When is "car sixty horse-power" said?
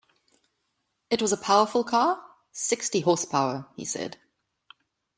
1.83-3.67